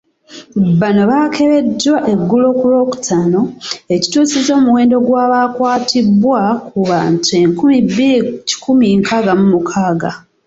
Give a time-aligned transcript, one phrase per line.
[0.79, 3.41] Bano baakebeddwa eggulo ku Lwokutaano,
[3.95, 10.11] ekituusizza omuwendo gw’abakakwatibwa ku bantu enkumi bbiri kikumi nkaaga mu mukaaga.